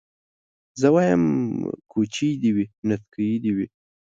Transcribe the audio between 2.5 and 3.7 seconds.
وي نتکۍ دي وي